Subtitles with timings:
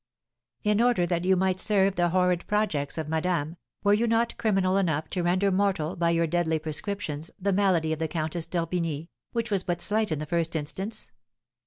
[0.63, 4.75] "'In order that you might serve the horrid projects of madame, were you not criminal
[4.77, 9.51] enough to render mortal, by your deadly prescriptions, the malady of the Countess d'Orbigny, which
[9.51, 11.11] was but slight in the first instance?'